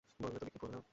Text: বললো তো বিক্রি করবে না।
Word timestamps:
বললো 0.19 0.37
তো 0.39 0.45
বিক্রি 0.45 0.59
করবে 0.61 0.75
না। 0.75 0.81